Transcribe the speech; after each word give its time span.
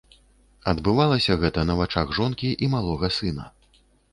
Адбывалася 0.71 1.33
гэта 1.45 1.65
на 1.71 1.77
вачах 1.81 2.07
жонкі 2.21 2.49
і 2.65 2.73
малога 2.73 3.07
сына. 3.19 3.45